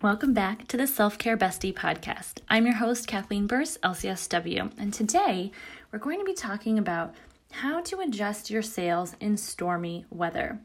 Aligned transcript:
Welcome 0.00 0.32
back 0.32 0.68
to 0.68 0.76
the 0.76 0.86
Self 0.86 1.18
Care 1.18 1.36
Bestie 1.36 1.74
podcast. 1.74 2.34
I'm 2.48 2.66
your 2.66 2.76
host, 2.76 3.08
Kathleen 3.08 3.48
Burse, 3.48 3.78
LCSW, 3.78 4.70
and 4.78 4.94
today 4.94 5.50
we're 5.90 5.98
going 5.98 6.20
to 6.20 6.24
be 6.24 6.34
talking 6.34 6.78
about 6.78 7.16
how 7.50 7.80
to 7.80 7.98
adjust 7.98 8.48
your 8.48 8.62
sails 8.62 9.16
in 9.18 9.36
stormy 9.36 10.06
weather. 10.08 10.60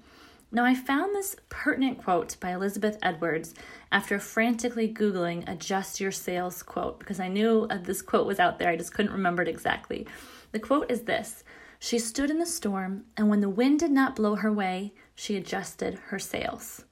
Now, 0.52 0.64
I 0.64 0.76
found 0.76 1.16
this 1.16 1.36
pertinent 1.50 1.98
quote 1.98 2.40
by 2.40 2.52
Elizabeth 2.52 3.00
Edwards 3.02 3.56
after 3.92 4.20
frantically 4.20 4.88
Googling 4.88 5.50
adjust 5.50 6.00
your 6.00 6.12
sails 6.12 6.62
quote 6.62 7.00
because 7.00 7.20
I 7.20 7.28
knew 7.28 7.66
uh, 7.72 7.80
this 7.80 8.04
quote 8.04 8.28
was 8.28 8.40
out 8.40 8.60
there, 8.60 8.70
I 8.70 8.78
just 8.78 8.94
couldn't 8.94 9.14
remember 9.14 9.42
it 9.42 9.48
exactly. 9.48 10.06
The 10.52 10.60
quote 10.60 10.92
is 10.92 11.02
this 11.02 11.44
She 11.80 11.98
stood 11.98 12.30
in 12.30 12.38
the 12.38 12.46
storm, 12.46 13.06
and 13.18 13.30
when 13.32 13.42
the 13.42 13.50
wind 13.50 13.80
did 13.80 13.90
not 13.90 14.16
blow 14.16 14.36
her 14.36 14.54
way, 14.54 14.94
she 15.16 15.36
adjusted 15.36 15.96
her 16.10 16.20
sails. 16.20 16.86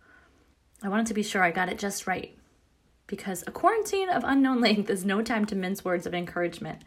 I 0.84 0.89
wanted 0.89 1.07
to 1.07 1.13
be 1.13 1.23
sure 1.23 1.43
I 1.43 1.52
got 1.52 1.70
it 1.70 1.77
just 1.77 2.07
right 2.07 2.36
because 3.07 3.43
a 3.45 3.52
quarantine 3.52 4.10
of 4.10 4.24
unknown 4.25 4.61
length 4.61 4.89
is 4.89 5.05
no 5.05 5.21
time 5.21 5.46
to 5.46 5.55
mince 5.55 5.86
words 5.86 6.05
of 6.05 6.14
encouragement. 6.14 6.82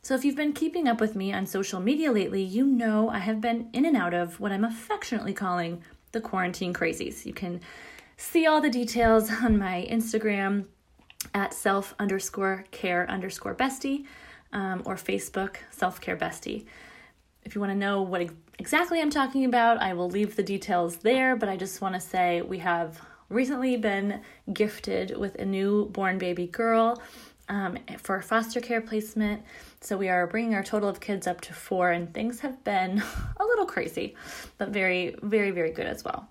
So, 0.00 0.14
if 0.14 0.24
you've 0.24 0.36
been 0.36 0.52
keeping 0.52 0.88
up 0.88 1.00
with 1.00 1.16
me 1.16 1.32
on 1.32 1.44
social 1.44 1.80
media 1.80 2.12
lately, 2.12 2.42
you 2.42 2.64
know 2.64 3.10
I 3.10 3.18
have 3.18 3.40
been 3.40 3.68
in 3.72 3.84
and 3.84 3.96
out 3.96 4.14
of 4.14 4.38
what 4.40 4.52
I'm 4.52 4.64
affectionately 4.64 5.34
calling 5.34 5.82
the 6.12 6.20
quarantine 6.20 6.72
crazies. 6.72 7.26
You 7.26 7.34
can 7.34 7.60
see 8.16 8.46
all 8.46 8.60
the 8.60 8.70
details 8.70 9.30
on 9.42 9.58
my 9.58 9.86
Instagram 9.90 10.66
at 11.34 11.52
self 11.52 11.94
underscore 11.98 12.64
care 12.70 13.10
underscore 13.10 13.54
bestie 13.54 14.06
um, 14.52 14.82
or 14.86 14.94
Facebook 14.94 15.56
self 15.70 16.00
care 16.00 16.16
bestie. 16.16 16.64
If 17.42 17.54
you 17.54 17.60
want 17.60 17.72
to 17.72 17.78
know 17.78 18.02
what 18.02 18.28
exactly 18.58 19.00
I'm 19.00 19.10
talking 19.10 19.44
about, 19.44 19.82
I 19.82 19.94
will 19.94 20.08
leave 20.08 20.36
the 20.36 20.42
details 20.42 20.98
there, 20.98 21.34
but 21.34 21.48
I 21.48 21.56
just 21.56 21.80
want 21.80 21.94
to 21.94 22.00
say 22.00 22.40
we 22.40 22.58
have 22.58 23.00
recently 23.28 23.76
been 23.76 24.20
gifted 24.52 25.16
with 25.16 25.34
a 25.36 25.44
newborn 25.44 26.18
baby 26.18 26.46
girl 26.46 27.02
um, 27.48 27.78
for 27.98 28.20
foster 28.20 28.60
care 28.60 28.80
placement. 28.80 29.42
So 29.80 29.96
we 29.96 30.08
are 30.08 30.26
bringing 30.26 30.54
our 30.54 30.62
total 30.62 30.88
of 30.88 31.00
kids 31.00 31.26
up 31.26 31.40
to 31.42 31.52
four, 31.52 31.90
and 31.90 32.12
things 32.12 32.40
have 32.40 32.62
been 32.64 33.02
a 33.38 33.44
little 33.44 33.66
crazy, 33.66 34.14
but 34.58 34.70
very, 34.70 35.14
very, 35.22 35.50
very 35.50 35.70
good 35.70 35.86
as 35.86 36.04
well. 36.04 36.28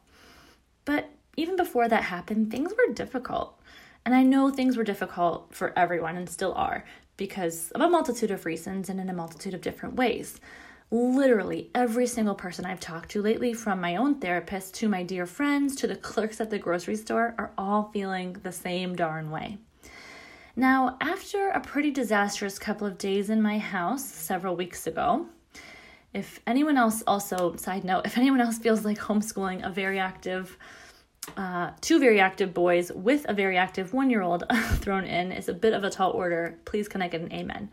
But 0.86 1.10
even 1.36 1.56
before 1.56 1.88
that 1.88 2.04
happened, 2.04 2.52
things 2.52 2.72
were 2.72 2.94
difficult. 2.94 3.60
And 4.06 4.16
I 4.16 4.24
know 4.24 4.50
things 4.50 4.78
were 4.78 4.84
difficult 4.84 5.54
for 5.54 5.78
everyone 5.78 6.18
and 6.18 6.30
still 6.30 6.54
are 6.54 6.86
because 7.18 7.72
of 7.72 7.82
a 7.82 7.90
multitude 7.90 8.32
of 8.32 8.46
reasons 8.46 8.90
and 8.90 9.00
in 9.00 9.10
a 9.10 9.14
multitude 9.14 9.54
of 9.54 9.62
different 9.62 9.96
ways 9.96 10.40
literally 10.90 11.70
every 11.76 12.08
single 12.08 12.36
person 12.36 12.66
I've 12.66 12.80
talked 12.80 13.10
to 13.12 13.22
lately, 13.22 13.54
from 13.54 13.82
my 13.82 13.96
own 13.98 14.16
therapist 14.16 14.74
to 14.76 14.88
my 14.88 15.04
dear 15.04 15.26
friends 15.26 15.76
to 15.78 15.88
the 15.88 15.96
clerks 15.96 16.40
at 16.40 16.50
the 16.50 16.60
grocery 16.60 16.96
store, 16.96 17.36
are 17.38 17.52
all 17.58 17.90
feeling 17.92 18.34
the 18.44 18.52
same 18.52 18.96
darn 18.96 19.30
way. 19.30 19.58
Now, 20.56 20.98
after 21.02 21.50
a 21.50 21.60
pretty 21.60 21.92
disastrous 21.92 22.58
couple 22.58 22.88
of 22.88 22.98
days 22.98 23.30
in 23.30 23.42
my 23.42 23.60
house 23.60 24.04
several 24.04 24.56
weeks 24.56 24.88
ago, 24.88 25.28
if 26.14 26.40
anyone 26.48 26.78
else 26.78 27.04
also, 27.06 27.56
side 27.58 27.84
note, 27.84 28.06
if 28.06 28.18
anyone 28.18 28.42
else 28.42 28.58
feels 28.58 28.84
like 28.84 28.98
homeschooling 28.98 29.66
a 29.66 29.70
very 29.70 30.00
active, 30.00 30.58
uh, 31.36 31.72
two 31.82 32.00
very 32.00 32.20
active 32.20 32.54
boys 32.54 32.92
with 32.94 33.26
a 33.30 33.34
very 33.34 33.58
active 33.58 33.94
one 33.94 34.10
year 34.10 34.22
old 34.22 34.46
thrown 34.78 35.04
in 35.04 35.32
is 35.32 35.50
a 35.50 35.54
bit 35.54 35.74
of 35.74 35.84
a 35.84 35.90
tall 35.90 36.12
order, 36.12 36.58
please 36.66 36.88
can 36.88 37.02
I 37.02 37.08
get 37.08 37.22
an 37.22 37.32
amen? 37.32 37.70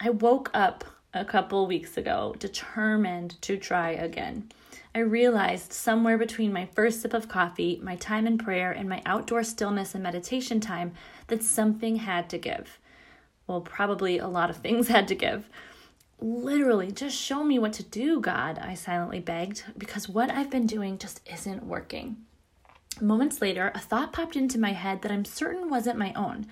I 0.00 0.10
woke 0.10 0.50
up 0.54 0.84
a 1.12 1.24
couple 1.24 1.66
weeks 1.66 1.96
ago, 1.96 2.34
determined 2.38 3.40
to 3.42 3.56
try 3.56 3.90
again. 3.90 4.50
I 4.94 5.00
realized 5.00 5.72
somewhere 5.72 6.18
between 6.18 6.52
my 6.52 6.66
first 6.66 7.00
sip 7.00 7.14
of 7.14 7.28
coffee, 7.28 7.80
my 7.82 7.96
time 7.96 8.26
in 8.26 8.38
prayer, 8.38 8.72
and 8.72 8.88
my 8.88 9.02
outdoor 9.06 9.44
stillness 9.44 9.94
and 9.94 10.02
meditation 10.02 10.60
time 10.60 10.92
that 11.28 11.42
something 11.42 11.96
had 11.96 12.28
to 12.30 12.38
give. 12.38 12.78
Well, 13.46 13.60
probably 13.60 14.18
a 14.18 14.28
lot 14.28 14.50
of 14.50 14.56
things 14.56 14.88
had 14.88 15.08
to 15.08 15.14
give. 15.14 15.48
Literally, 16.20 16.90
just 16.92 17.16
show 17.16 17.44
me 17.44 17.58
what 17.58 17.72
to 17.74 17.82
do, 17.82 18.20
God, 18.20 18.58
I 18.58 18.74
silently 18.74 19.20
begged, 19.20 19.64
because 19.78 20.08
what 20.08 20.30
I've 20.30 20.50
been 20.50 20.66
doing 20.66 20.98
just 20.98 21.20
isn't 21.32 21.64
working. 21.64 22.16
Moments 23.00 23.40
later, 23.40 23.72
a 23.74 23.78
thought 23.78 24.12
popped 24.12 24.36
into 24.36 24.58
my 24.58 24.72
head 24.72 25.02
that 25.02 25.12
I'm 25.12 25.24
certain 25.24 25.70
wasn't 25.70 25.98
my 25.98 26.12
own. 26.14 26.46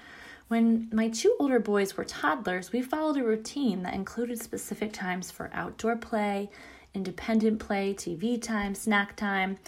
When 0.48 0.88
my 0.92 1.10
two 1.10 1.36
older 1.38 1.60
boys 1.60 1.96
were 1.96 2.04
toddlers, 2.04 2.72
we 2.72 2.80
followed 2.80 3.18
a 3.18 3.22
routine 3.22 3.82
that 3.82 3.92
included 3.92 4.40
specific 4.40 4.94
times 4.94 5.30
for 5.30 5.50
outdoor 5.52 5.96
play, 5.96 6.48
independent 6.94 7.60
play, 7.60 7.92
TV 7.92 8.40
time, 8.40 8.74
snack 8.74 9.14
time, 9.14 9.58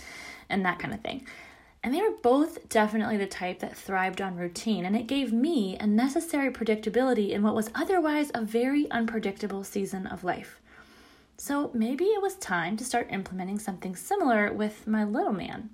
and 0.49 0.65
that 0.65 0.79
kind 0.79 0.95
of 0.95 1.03
thing. 1.03 1.27
And 1.83 1.95
they 1.95 2.01
were 2.01 2.17
both 2.23 2.69
definitely 2.71 3.19
the 3.19 3.27
type 3.27 3.59
that 3.59 3.77
thrived 3.77 4.23
on 4.23 4.37
routine, 4.37 4.87
and 4.87 4.97
it 4.97 5.07
gave 5.07 5.35
me 5.35 5.77
a 5.79 5.87
necessary 5.87 6.51
predictability 6.51 7.31
in 7.31 7.43
what 7.43 7.55
was 7.55 7.71
otherwise 7.75 8.31
a 8.33 8.43
very 8.43 8.91
unpredictable 8.91 9.65
season 9.65 10.07
of 10.07 10.25
life. 10.25 10.61
So 11.37 11.71
maybe 11.75 12.05
it 12.05 12.23
was 12.23 12.37
time 12.37 12.79
to 12.79 12.85
start 12.85 13.09
implementing 13.11 13.59
something 13.59 13.97
similar 13.97 14.51
with 14.51 14.87
my 14.87 15.05
little 15.05 15.33
man. 15.33 15.71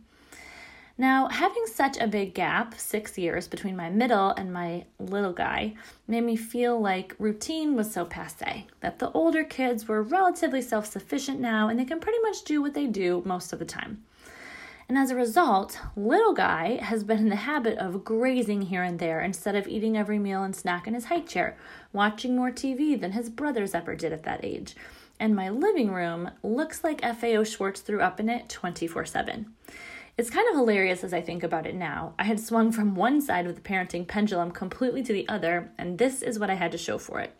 Now, 0.98 1.28
having 1.28 1.66
such 1.66 1.98
a 1.98 2.06
big 2.06 2.32
gap, 2.32 2.74
six 2.78 3.18
years, 3.18 3.46
between 3.46 3.76
my 3.76 3.90
middle 3.90 4.30
and 4.30 4.50
my 4.50 4.86
little 4.98 5.34
guy, 5.34 5.74
made 6.08 6.22
me 6.24 6.36
feel 6.36 6.80
like 6.80 7.14
routine 7.18 7.76
was 7.76 7.92
so 7.92 8.06
passe, 8.06 8.66
that 8.80 8.98
the 8.98 9.10
older 9.10 9.44
kids 9.44 9.86
were 9.86 10.02
relatively 10.02 10.62
self 10.62 10.86
sufficient 10.86 11.38
now 11.38 11.68
and 11.68 11.78
they 11.78 11.84
can 11.84 12.00
pretty 12.00 12.20
much 12.22 12.44
do 12.44 12.62
what 12.62 12.72
they 12.72 12.86
do 12.86 13.22
most 13.26 13.52
of 13.52 13.58
the 13.58 13.66
time. 13.66 14.04
And 14.88 14.96
as 14.96 15.10
a 15.10 15.16
result, 15.16 15.78
little 15.96 16.32
guy 16.32 16.76
has 16.80 17.04
been 17.04 17.18
in 17.18 17.28
the 17.28 17.36
habit 17.36 17.76
of 17.76 18.04
grazing 18.04 18.62
here 18.62 18.82
and 18.82 18.98
there 18.98 19.20
instead 19.20 19.54
of 19.54 19.68
eating 19.68 19.98
every 19.98 20.18
meal 20.18 20.44
and 20.44 20.56
snack 20.56 20.86
in 20.86 20.94
his 20.94 21.06
high 21.06 21.20
chair, 21.20 21.58
watching 21.92 22.36
more 22.36 22.50
TV 22.50 22.98
than 22.98 23.12
his 23.12 23.28
brothers 23.28 23.74
ever 23.74 23.94
did 23.96 24.12
at 24.14 24.22
that 24.22 24.44
age. 24.44 24.76
And 25.18 25.34
my 25.34 25.50
living 25.50 25.92
room 25.92 26.30
looks 26.42 26.84
like 26.84 27.02
FAO 27.02 27.42
Schwarz 27.42 27.80
threw 27.80 28.00
up 28.00 28.18
in 28.18 28.30
it 28.30 28.48
24 28.48 29.04
7. 29.04 29.52
It's 30.18 30.30
kind 30.30 30.48
of 30.48 30.56
hilarious 30.56 31.04
as 31.04 31.12
I 31.12 31.20
think 31.20 31.42
about 31.42 31.66
it 31.66 31.74
now. 31.74 32.14
I 32.18 32.24
had 32.24 32.40
swung 32.40 32.72
from 32.72 32.94
one 32.94 33.20
side 33.20 33.46
of 33.46 33.54
the 33.54 33.60
parenting 33.60 34.08
pendulum 34.08 34.50
completely 34.50 35.02
to 35.02 35.12
the 35.12 35.28
other, 35.28 35.70
and 35.76 35.98
this 35.98 36.22
is 36.22 36.38
what 36.38 36.48
I 36.48 36.54
had 36.54 36.72
to 36.72 36.78
show 36.78 36.96
for 36.96 37.20
it. 37.20 37.34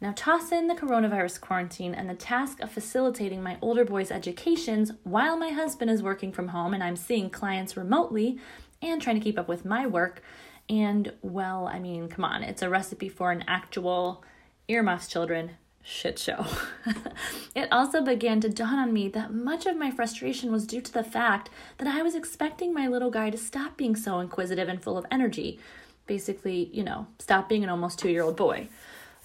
Now, 0.00 0.12
toss 0.16 0.50
in 0.50 0.66
the 0.66 0.74
coronavirus 0.74 1.40
quarantine 1.40 1.94
and 1.94 2.10
the 2.10 2.14
task 2.14 2.58
of 2.60 2.72
facilitating 2.72 3.44
my 3.44 3.58
older 3.62 3.84
boy's 3.84 4.10
educations 4.10 4.90
while 5.04 5.36
my 5.36 5.50
husband 5.50 5.88
is 5.88 6.02
working 6.02 6.32
from 6.32 6.48
home 6.48 6.74
and 6.74 6.82
I'm 6.82 6.96
seeing 6.96 7.30
clients 7.30 7.76
remotely 7.76 8.40
and 8.82 9.00
trying 9.00 9.20
to 9.20 9.24
keep 9.24 9.38
up 9.38 9.46
with 9.46 9.64
my 9.64 9.86
work. 9.86 10.20
And, 10.68 11.12
well, 11.22 11.68
I 11.68 11.78
mean, 11.78 12.08
come 12.08 12.24
on, 12.24 12.42
it's 12.42 12.62
a 12.62 12.68
recipe 12.68 13.08
for 13.08 13.30
an 13.30 13.44
actual 13.46 14.24
earmuffs, 14.66 15.06
children, 15.06 15.52
shit 15.84 16.18
show. 16.18 16.46
it 17.54 17.68
also 17.70 18.02
began 18.02 18.40
to 18.40 18.48
dawn 18.48 18.78
on 18.78 18.92
me 18.92 19.08
that 19.10 19.32
much 19.32 19.66
of 19.66 19.76
my 19.76 19.90
frustration 19.90 20.50
was 20.50 20.66
due 20.66 20.80
to 20.80 20.92
the 20.92 21.04
fact 21.04 21.50
that 21.78 21.86
I 21.86 22.02
was 22.02 22.14
expecting 22.14 22.72
my 22.72 22.88
little 22.88 23.10
guy 23.10 23.30
to 23.30 23.36
stop 23.36 23.76
being 23.76 23.94
so 23.94 24.18
inquisitive 24.18 24.68
and 24.68 24.82
full 24.82 24.96
of 24.96 25.06
energy. 25.10 25.60
Basically, 26.06 26.70
you 26.72 26.82
know, 26.82 27.06
stop 27.18 27.48
being 27.48 27.62
an 27.62 27.70
almost 27.70 27.98
two 27.98 28.10
year 28.10 28.22
old 28.22 28.36
boy. 28.36 28.68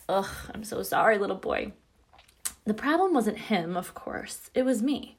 Ugh, 0.09 0.28
I'm 0.53 0.64
so 0.64 0.84
sorry, 0.84 1.18
little 1.18 1.38
boy. 1.38 1.72
The 2.66 2.74
problem 2.74 3.14
wasn't 3.14 3.38
him, 3.38 3.78
of 3.78 3.94
course, 3.94 4.52
it 4.53 4.64
was 4.64 4.84
me. 4.84 5.18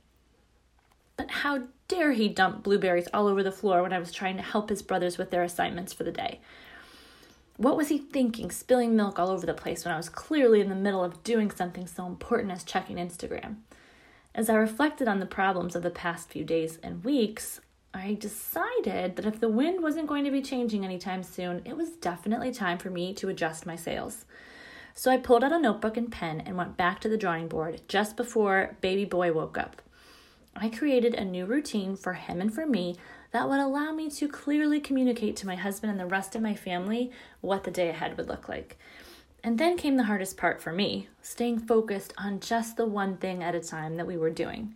But 1.17 1.31
how 1.31 1.65
dare 1.89 2.13
he 2.13 2.29
dump 2.29 2.63
blueberries 2.63 3.09
all 3.13 3.27
over 3.27 3.43
the 3.43 3.53
floor 3.53 3.83
when 3.83 3.93
I 3.93 3.99
was 3.99 4.13
trying 4.13 4.37
to 4.37 4.43
help 4.43 4.69
his 4.69 4.83
brothers 4.83 5.19
with 5.19 5.31
their 5.31 5.43
assignments 5.43 5.93
for 5.93 6.05
the 6.05 6.13
day? 6.13 6.41
What 7.61 7.77
was 7.77 7.91
he 7.91 7.99
thinking, 7.99 8.51
spilling 8.51 8.97
milk 8.97 9.19
all 9.19 9.29
over 9.29 9.45
the 9.45 9.53
place 9.53 9.85
when 9.85 9.93
I 9.93 9.99
was 9.99 10.09
clearly 10.09 10.63
in 10.63 10.71
the 10.71 10.75
middle 10.75 11.05
of 11.05 11.23
doing 11.23 11.51
something 11.51 11.87
so 11.87 12.07
important 12.07 12.53
as 12.53 12.65
checking 12.65 12.97
Instagram? 12.97 13.57
As 14.35 14.49
I 14.49 14.55
reflected 14.55 15.09
on 15.09 15.21
the 15.21 15.27
problems 15.27 15.77
of 15.77 15.83
the 15.83 15.91
past 15.91 16.31
few 16.31 16.43
days 16.43 16.79
and 16.83 17.05
weeks, 17.05 17.61
I 17.93 18.15
decided 18.15 19.17
that 19.17 19.27
if 19.27 19.41
the 19.41 19.51
wind 19.51 19.83
wasn't 19.83 20.07
going 20.07 20.25
to 20.25 20.31
be 20.31 20.41
changing 20.41 20.87
anytime 20.87 21.23
soon, 21.23 21.61
it 21.67 21.77
was 21.77 21.91
definitely 21.91 22.51
time 22.51 22.79
for 22.79 22.89
me 22.89 23.13
to 23.13 23.29
adjust 23.29 23.67
my 23.67 23.77
sails. 23.77 24.25
So 24.95 25.11
I 25.11 25.19
pulled 25.19 25.45
out 25.45 25.53
a 25.53 25.59
notebook 25.59 25.99
and 25.99 26.11
pen 26.11 26.41
and 26.41 26.57
went 26.57 26.79
back 26.79 26.99
to 27.03 27.11
the 27.11 27.19
drawing 27.19 27.47
board 27.47 27.83
just 27.89 28.17
before 28.17 28.79
baby 28.81 29.05
boy 29.05 29.35
woke 29.35 29.59
up. 29.59 29.83
I 30.57 30.71
created 30.71 31.13
a 31.15 31.27
new 31.27 31.45
routine 31.45 31.95
for 31.95 32.15
him 32.15 32.41
and 32.41 32.55
for 32.55 32.65
me 32.65 32.97
that 33.33 33.49
would 33.49 33.61
allow 33.61 33.93
me 33.93 34.11
to 34.11 34.29
clearly 34.29 34.81
communicate 34.81 35.37
to 35.37 35.47
my 35.47 35.57
husband 35.57 35.91
and 35.91 36.01
the 36.01 36.07
rest 36.07 36.35
of 36.35 36.43
my 36.43 36.55
family 36.55 37.11
what 37.41 37.65
the 37.65 37.71
day 37.71 37.89
ahead 37.89 38.17
would 38.17 38.29
look 38.29 38.49
like. 38.49 38.77
And 39.43 39.59
then 39.59 39.77
came 39.77 39.97
the 39.97 40.05
hardest 40.05 40.37
part 40.37 40.61
for 40.61 40.73
me 40.73 41.09
staying 41.23 41.61
focused 41.61 42.13
on 42.19 42.41
just 42.41 42.77
the 42.77 42.87
one 42.87 43.17
thing 43.17 43.43
at 43.43 43.55
a 43.55 43.61
time 43.61 43.97
that 43.97 44.07
we 44.07 44.17
were 44.17 44.31
doing. 44.31 44.75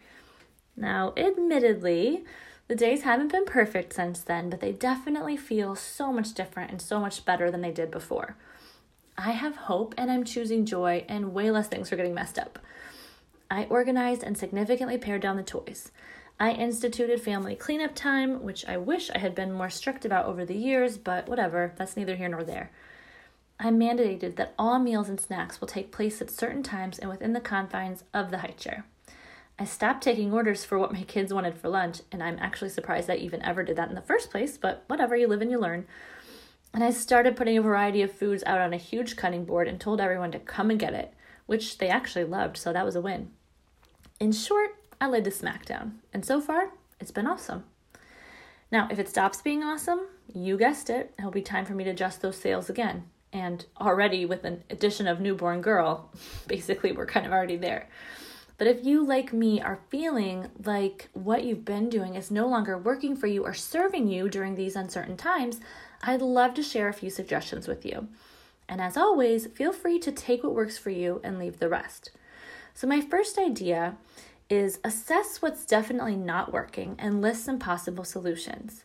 Now, 0.77 1.13
admittedly, 1.17 2.25
the 2.67 2.75
days 2.75 3.03
haven't 3.03 3.31
been 3.31 3.45
perfect 3.45 3.93
since 3.93 4.21
then, 4.21 4.49
but 4.49 4.61
they 4.61 4.73
definitely 4.73 5.37
feel 5.37 5.77
so 5.77 6.13
much 6.13 6.33
different 6.33 6.71
and 6.71 6.81
so 6.81 6.99
much 6.99 7.25
better 7.25 7.51
than 7.51 7.61
they 7.61 7.71
did 7.71 7.91
before. 7.91 8.37
I 9.19 9.33
have 9.33 9.57
hope 9.57 9.95
and 9.99 10.11
I'm 10.11 10.25
choosing 10.25 10.65
joy, 10.65 11.05
and 11.09 11.35
way 11.35 11.51
less 11.51 11.69
things 11.69 11.93
are 11.93 11.97
getting 11.97 12.15
messed 12.15 12.39
up. 12.39 12.59
I 13.51 13.65
organized 13.65 14.23
and 14.23 14.37
significantly 14.37 14.99
pared 14.99 15.21
down 15.21 15.37
the 15.37 15.43
toys. 15.43 15.93
I 16.39 16.51
instituted 16.51 17.21
family 17.21 17.55
cleanup 17.55 17.95
time, 17.95 18.43
which 18.43 18.67
I 18.67 18.77
wish 18.77 19.11
I 19.11 19.19
had 19.19 19.35
been 19.35 19.53
more 19.53 19.71
strict 19.71 20.05
about 20.05 20.27
over 20.27 20.45
the 20.45 20.57
years, 20.57 20.99
but 20.99 21.29
whatever, 21.29 21.73
that's 21.77 21.97
neither 21.97 22.17
here 22.17 22.29
nor 22.29 22.43
there. 22.43 22.71
I 23.61 23.71
mandated 23.71 24.35
that 24.37 24.53
all 24.59 24.81
meals 24.81 25.09
and 25.09 25.21
snacks 25.21 25.61
will 25.61 25.69
take 25.69 25.93
place 25.93 26.21
at 26.21 26.31
certain 26.31 26.65
times 26.65 26.99
and 26.99 27.09
within 27.09 27.35
the 27.35 27.41
confines 27.41 28.03
of 28.13 28.31
the 28.31 28.39
high 28.39 28.55
chair. 28.59 28.85
I 29.57 29.65
stopped 29.65 30.03
taking 30.03 30.33
orders 30.33 30.65
for 30.65 30.77
what 30.77 30.93
my 30.93 31.05
kids 31.05 31.33
wanted 31.33 31.57
for 31.57 31.69
lunch, 31.69 32.01
and 32.11 32.21
I'm 32.21 32.41
actually 32.41 32.71
surprised 32.71 33.09
I 33.09 33.15
even 33.15 33.41
ever 33.43 33.63
did 33.63 33.77
that 33.77 33.89
in 33.89 33.95
the 33.95 34.03
first 34.03 34.33
place, 34.33 34.59
but 34.59 34.83
whatever, 34.89 35.15
you 35.15 35.29
live 35.29 35.41
and 35.41 35.53
you 35.53 35.61
learn. 35.61 35.87
And 36.73 36.83
I 36.83 36.91
started 36.91 37.37
putting 37.37 37.57
a 37.57 37.63
variety 37.63 38.03
of 38.03 38.11
foods 38.11 38.43
out 38.45 38.61
on 38.61 38.73
a 38.73 38.79
huge 38.79 39.15
cutting 39.15 39.45
board 39.45 39.69
and 39.69 39.81
told 39.81 40.01
everyone 40.01 40.33
to 40.33 40.41
come 40.41 40.71
and 40.71 40.81
get 40.81 40.93
it, 40.93 41.15
which 41.47 41.79
they 41.79 41.89
actually 41.89 42.25
loved, 42.25 42.57
so 42.57 42.73
that 42.73 42.85
was 42.85 42.97
a 42.97 43.01
win. 43.01 43.31
In 44.19 44.33
short, 44.33 44.71
I 45.01 45.09
laid 45.09 45.25
the 45.25 45.31
smackdown, 45.31 45.93
and 46.13 46.25
so 46.25 46.41
far, 46.41 46.71
it's 47.01 47.11
been 47.11 47.27
awesome. 47.27 47.65
Now, 48.71 48.89
if 48.91 48.99
it 48.99 49.09
stops 49.09 49.43
being 49.43 49.63
awesome, 49.63 50.01
you 50.33 50.57
guessed 50.57 50.91
it, 50.91 51.15
it'll 51.19 51.31
be 51.31 51.43
time 51.43 51.65
for 51.65 51.75
me 51.75 51.85
to 51.85 51.91
adjust 51.91 52.23
those 52.23 52.37
sails 52.37 52.71
again. 52.71 53.05
And 53.33 53.65
already, 53.81 54.25
with 54.27 54.45
an 54.45 54.65
addition 54.71 55.07
of 55.07 55.21
newborn 55.21 55.61
girl, 55.61 56.11
basically, 56.49 56.93
we're 56.93 57.07
kind 57.07 57.27
of 57.27 57.33
already 57.33 57.57
there. 57.57 57.89
But 58.57 58.69
if 58.69 58.85
you, 58.85 59.05
like 59.05 59.33
me, 59.33 59.61
are 59.61 59.81
feeling 59.91 60.49
like 60.65 61.09
what 61.13 61.45
you've 61.45 61.65
been 61.65 61.89
doing 61.89 62.15
is 62.15 62.31
no 62.31 62.47
longer 62.47 62.79
working 62.79 63.17
for 63.17 63.27
you 63.27 63.45
or 63.45 63.53
serving 63.53 64.09
you 64.09 64.29
during 64.29 64.55
these 64.55 64.77
uncertain 64.77 65.17
times, 65.17 65.61
I'd 66.03 66.23
love 66.23 66.55
to 66.55 66.63
share 66.63 66.89
a 66.89 66.93
few 66.93 67.11
suggestions 67.11 67.67
with 67.67 67.85
you. 67.85 68.09
And 68.69 68.81
as 68.81 68.97
always, 68.97 69.47
feel 69.49 69.73
free 69.73 69.99
to 69.99 70.13
take 70.13 70.45
what 70.45 70.55
works 70.55 70.79
for 70.79 70.91
you 70.91 71.21
and 71.25 71.39
leave 71.39 71.59
the 71.59 71.69
rest. 71.69 72.13
So, 72.75 72.87
my 72.87 73.01
first 73.01 73.39
idea 73.39 73.97
is 74.51 74.79
assess 74.85 75.41
what's 75.41 75.65
definitely 75.65 76.17
not 76.17 76.53
working 76.53 76.97
and 76.99 77.21
list 77.21 77.45
some 77.45 77.59
possible 77.59 78.05
solutions. 78.05 78.85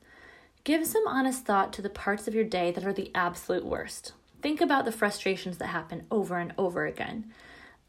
Give 0.64 0.86
some 0.86 1.08
honest 1.08 1.46
thought 1.46 1.74
to 1.74 1.82
the 1.82 1.90
parts 1.90 2.28
of 2.28 2.36
your 2.36 2.44
day 2.44 2.72
that 2.72 2.86
are 2.86 2.94
the 2.94 3.12
absolute 3.16 3.66
worst. 3.66 4.14
Think 4.42 4.62
about 4.62 4.86
the 4.86 4.92
frustrations 4.92 5.58
that 5.58 5.68
happen 5.68 6.06
over 6.10 6.38
and 6.38 6.54
over 6.58 6.86
again. 6.86 7.32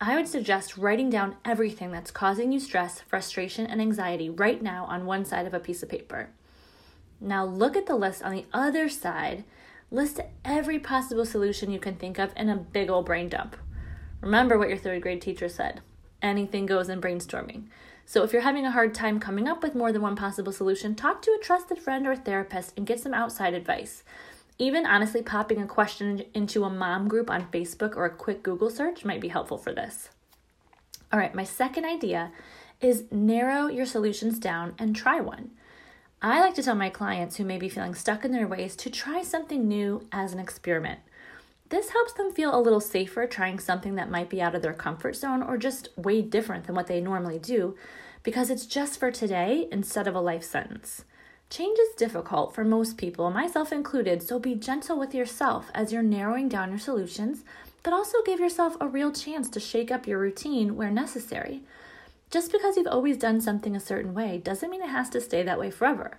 I 0.01 0.17
would 0.17 0.29
suggest 0.29 0.79
writing 0.79 1.11
down 1.11 1.37
everything 1.45 1.93
that's 1.93 2.11
causing 2.11 2.53
you 2.53 2.59
stress, 2.59 3.01
frustration, 3.01 3.67
and 3.67 3.81
anxiety 3.81 4.31
right 4.31 4.61
now 4.63 4.87
on 4.87 5.05
one 5.05 5.25
side 5.25 5.47
of 5.47 5.55
a 5.55 5.61
piece 5.61 5.83
of 5.83 5.89
paper. 5.89 6.31
Now 7.21 7.45
look 7.45 7.77
at 7.77 7.87
the 7.87 7.97
list 7.97 8.23
on 8.23 8.33
the 8.33 8.47
other 8.53 8.89
side. 8.89 9.45
List 9.91 10.21
every 10.45 10.79
possible 10.79 11.27
solution 11.27 11.71
you 11.71 11.79
can 11.79 11.97
think 11.97 12.19
of 12.19 12.33
in 12.35 12.49
a 12.49 12.57
big 12.57 12.89
old 12.89 13.05
brain 13.05 13.29
dump. 13.29 13.57
Remember 14.23 14.59
what 14.59 14.69
your 14.69 14.79
third 14.79 15.03
grade 15.03 15.21
teacher 15.21 15.49
said 15.49 15.83
anything 16.23 16.67
goes 16.67 16.89
in 16.89 17.01
brainstorming. 17.01 17.65
So 18.07 18.25
if 18.25 18.33
you're 18.33 18.43
having 18.43 18.67
a 18.67 18.73
hard 18.73 18.95
time 18.95 19.21
coming 19.21 19.47
up 19.47 19.63
with 19.63 19.75
more 19.75 19.93
than 19.93 20.03
one 20.03 20.17
possible 20.17 20.53
solution, 20.53 20.95
talk 20.95 21.23
to 21.23 21.31
a 21.31 21.43
trusted 21.43 21.79
friend 21.79 22.07
or 22.07 22.17
therapist 22.17 22.73
and 22.77 22.87
get 22.87 23.01
some 23.01 23.15
outside 23.15 23.55
advice. 23.55 24.03
Even 24.59 24.85
honestly, 24.85 25.23
popping 25.23 25.63
a 25.63 25.67
question 25.67 26.25
into 26.35 26.65
a 26.65 26.71
mom 26.71 27.09
group 27.09 27.31
on 27.31 27.51
Facebook 27.51 27.97
or 27.97 28.05
a 28.05 28.11
quick 28.11 28.43
Google 28.43 28.69
search 28.69 29.05
might 29.05 29.21
be 29.21 29.29
helpful 29.29 29.59
for 29.59 29.73
this. 29.73 30.11
All 31.13 31.19
right, 31.19 31.35
my 31.35 31.45
second 31.45 31.85
idea 31.85 32.33
is 32.81 33.05
narrow 33.11 33.69
your 33.69 33.87
solutions 33.87 34.39
down 34.39 34.75
and 34.79 34.95
try 34.95 35.21
one. 35.21 35.51
I 36.23 36.41
like 36.41 36.55
to 36.55 36.63
tell 36.63 36.75
my 36.75 36.91
clients 36.91 37.37
who 37.37 37.45
may 37.45 37.59
be 37.59 37.69
feeling 37.69 37.95
stuck 37.95 38.25
in 38.25 38.33
their 38.33 38.47
ways 38.47 38.77
to 38.77 38.91
try 38.91 39.23
something 39.23 39.67
new 39.67 40.07
as 40.13 40.33
an 40.33 40.39
experiment. 40.39 41.01
This 41.71 41.91
helps 41.91 42.13
them 42.13 42.33
feel 42.33 42.55
a 42.55 42.61
little 42.61 42.81
safer 42.81 43.27
trying 43.29 43.61
something 43.61 43.95
that 43.95 44.11
might 44.11 44.29
be 44.29 44.43
out 44.43 44.57
of 44.57 44.63
their 44.63 44.75
comfort 44.75 45.15
zone 45.15 45.41
or 45.41 45.57
just 45.57 45.89
way 45.97 46.21
different 46.21 46.65
than 46.65 46.75
what 46.75 46.89
they 46.89 47.01
normally 47.01 47.39
do 47.39 47.77
because 48.25 48.51
it's 48.51 48.67
just 48.67 48.99
for 48.99 49.13
today 49.13 49.69
instead 49.71 50.09
of 50.09 50.17
a 50.17 50.21
life 50.21 50.43
sentence. 50.43 51.05
Change 51.49 51.79
is 51.79 51.95
difficult 51.97 52.55
for 52.55 52.65
most 52.65 52.97
people, 52.97 53.31
myself 53.31 53.73
included, 53.73 54.21
so 54.21 54.39
be 54.41 54.57
gentle 54.57 54.99
with 54.99 55.15
yourself 55.15 55.71
as 55.73 55.93
you're 55.93 56.03
narrowing 56.03 56.49
down 56.49 56.71
your 56.71 56.79
solutions, 56.79 57.45
but 57.85 57.93
also 57.93 58.19
give 58.27 58.41
yourself 58.41 58.77
a 58.81 58.89
real 58.89 59.13
chance 59.13 59.49
to 59.51 59.61
shake 59.61 59.93
up 59.93 60.09
your 60.09 60.19
routine 60.19 60.77
where 60.77 60.91
necessary. 60.91 61.63
Just 62.31 62.51
because 62.51 62.77
you've 62.77 62.87
always 62.89 63.17
done 63.17 63.41
something 63.41 63.77
a 63.77 63.81
certain 63.81 64.13
way 64.13 64.39
doesn't 64.39 64.71
mean 64.71 64.83
it 64.83 64.91
has 64.91 65.09
to 65.11 65.21
stay 65.21 65.45
that 65.45 65.59
way 65.59 65.71
forever. 65.71 66.19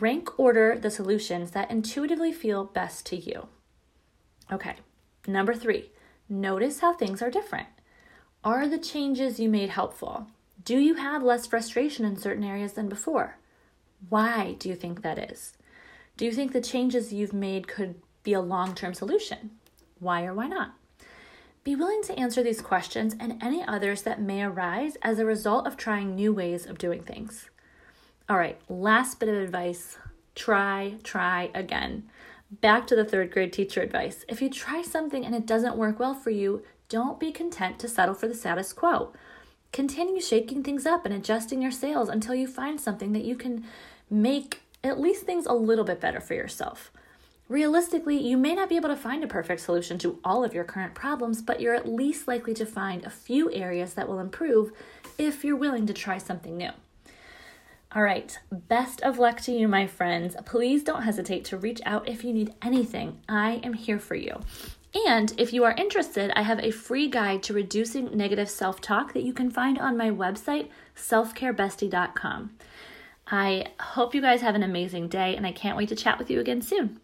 Rank 0.00 0.38
order 0.38 0.76
the 0.76 0.90
solutions 0.90 1.52
that 1.52 1.70
intuitively 1.70 2.32
feel 2.32 2.64
best 2.64 3.06
to 3.06 3.16
you. 3.16 3.46
Okay, 4.52 4.74
number 5.26 5.54
three, 5.54 5.90
notice 6.28 6.80
how 6.80 6.92
things 6.92 7.22
are 7.22 7.30
different. 7.30 7.68
Are 8.44 8.68
the 8.68 8.78
changes 8.78 9.40
you 9.40 9.48
made 9.48 9.70
helpful? 9.70 10.26
Do 10.62 10.78
you 10.78 10.94
have 10.94 11.22
less 11.22 11.46
frustration 11.46 12.04
in 12.04 12.16
certain 12.16 12.44
areas 12.44 12.74
than 12.74 12.90
before? 12.90 13.38
Why 14.10 14.56
do 14.58 14.68
you 14.68 14.74
think 14.74 15.00
that 15.00 15.18
is? 15.18 15.54
Do 16.18 16.26
you 16.26 16.32
think 16.32 16.52
the 16.52 16.60
changes 16.60 17.12
you've 17.14 17.32
made 17.32 17.66
could 17.66 17.94
be 18.22 18.34
a 18.34 18.40
long 18.40 18.74
term 18.74 18.92
solution? 18.92 19.52
Why 19.98 20.24
or 20.24 20.34
why 20.34 20.48
not? 20.48 20.74
Be 21.64 21.74
willing 21.74 22.02
to 22.04 22.18
answer 22.18 22.42
these 22.42 22.60
questions 22.60 23.14
and 23.18 23.42
any 23.42 23.64
others 23.64 24.02
that 24.02 24.20
may 24.20 24.42
arise 24.42 24.96
as 25.00 25.18
a 25.18 25.24
result 25.24 25.66
of 25.66 25.76
trying 25.76 26.14
new 26.14 26.32
ways 26.32 26.66
of 26.66 26.76
doing 26.76 27.02
things. 27.02 27.48
All 28.28 28.36
right, 28.36 28.60
last 28.68 29.18
bit 29.18 29.28
of 29.30 29.36
advice 29.36 29.96
try, 30.34 30.96
try 31.02 31.50
again. 31.54 32.10
Back 32.60 32.86
to 32.88 32.96
the 32.96 33.04
third 33.04 33.30
grade 33.30 33.50
teacher 33.50 33.80
advice. 33.80 34.26
If 34.28 34.42
you 34.42 34.50
try 34.50 34.82
something 34.82 35.24
and 35.24 35.34
it 35.34 35.46
doesn't 35.46 35.78
work 35.78 35.98
well 35.98 36.12
for 36.12 36.28
you, 36.28 36.62
don't 36.90 37.18
be 37.18 37.32
content 37.32 37.78
to 37.78 37.88
settle 37.88 38.14
for 38.14 38.28
the 38.28 38.34
status 38.34 38.74
quo. 38.74 39.14
Continue 39.72 40.20
shaking 40.20 40.62
things 40.62 40.84
up 40.84 41.06
and 41.06 41.14
adjusting 41.14 41.62
your 41.62 41.70
sails 41.70 42.10
until 42.10 42.34
you 42.34 42.46
find 42.46 42.78
something 42.78 43.14
that 43.14 43.24
you 43.24 43.36
can 43.36 43.64
make 44.10 44.60
at 44.84 45.00
least 45.00 45.24
things 45.24 45.46
a 45.46 45.54
little 45.54 45.84
bit 45.84 45.98
better 45.98 46.20
for 46.20 46.34
yourself. 46.34 46.92
Realistically, 47.48 48.18
you 48.18 48.36
may 48.36 48.54
not 48.54 48.68
be 48.68 48.76
able 48.76 48.90
to 48.90 48.96
find 48.96 49.24
a 49.24 49.28
perfect 49.28 49.62
solution 49.62 49.96
to 49.98 50.18
all 50.22 50.44
of 50.44 50.52
your 50.52 50.64
current 50.64 50.94
problems, 50.94 51.40
but 51.40 51.58
you're 51.58 51.74
at 51.74 51.88
least 51.88 52.28
likely 52.28 52.52
to 52.52 52.66
find 52.66 53.02
a 53.02 53.10
few 53.10 53.50
areas 53.50 53.94
that 53.94 54.08
will 54.08 54.18
improve 54.18 54.72
if 55.16 55.42
you're 55.42 55.56
willing 55.56 55.86
to 55.86 55.94
try 55.94 56.18
something 56.18 56.58
new. 56.58 56.72
All 57.94 58.02
right, 58.02 58.38
best 58.50 59.02
of 59.02 59.18
luck 59.18 59.42
to 59.42 59.52
you, 59.52 59.68
my 59.68 59.86
friends. 59.86 60.34
Please 60.46 60.82
don't 60.82 61.02
hesitate 61.02 61.44
to 61.46 61.58
reach 61.58 61.82
out 61.84 62.08
if 62.08 62.24
you 62.24 62.32
need 62.32 62.54
anything. 62.62 63.20
I 63.28 63.60
am 63.62 63.74
here 63.74 63.98
for 63.98 64.14
you. 64.14 64.40
And 65.06 65.34
if 65.36 65.52
you 65.52 65.64
are 65.64 65.72
interested, 65.72 66.32
I 66.34 66.40
have 66.40 66.58
a 66.60 66.70
free 66.70 67.06
guide 67.08 67.42
to 67.44 67.52
reducing 67.52 68.16
negative 68.16 68.48
self 68.48 68.80
talk 68.80 69.12
that 69.12 69.24
you 69.24 69.34
can 69.34 69.50
find 69.50 69.78
on 69.78 69.98
my 69.98 70.10
website, 70.10 70.68
selfcarebestie.com. 70.96 72.56
I 73.26 73.66
hope 73.78 74.14
you 74.14 74.22
guys 74.22 74.40
have 74.40 74.54
an 74.54 74.62
amazing 74.62 75.08
day, 75.08 75.36
and 75.36 75.46
I 75.46 75.52
can't 75.52 75.76
wait 75.76 75.90
to 75.90 75.96
chat 75.96 76.18
with 76.18 76.30
you 76.30 76.40
again 76.40 76.62
soon. 76.62 76.98